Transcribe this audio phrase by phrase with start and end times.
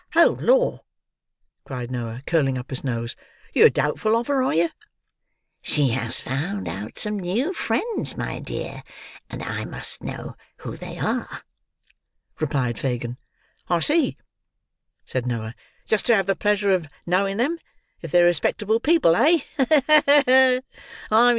[0.15, 0.81] "Oh Lor!"
[1.63, 3.15] cried Noah, curling up his nose.
[3.53, 4.69] "Yer doubtful of her, are yer?"
[5.61, 8.81] "She has found out some new friends, my dear,
[9.29, 11.43] and I must know who they are,"
[12.39, 13.17] replied Fagin.
[13.69, 14.17] "I see,"
[15.05, 15.53] said Noah.
[15.85, 17.59] "Just to have the pleasure of knowing them,
[18.01, 19.41] if they're respectable people, eh?
[19.59, 19.65] Ha!
[19.87, 20.59] ha!
[21.11, 21.21] ha!